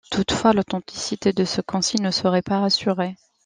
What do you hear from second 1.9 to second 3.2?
ne serait pas assurée.